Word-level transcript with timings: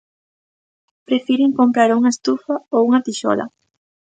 Prefiren 1.07 1.49
comprar 1.59 1.89
unha 1.99 2.13
estufa 2.15 2.55
ou 2.75 2.79
unha 2.87 3.03
tixola. 3.05 3.45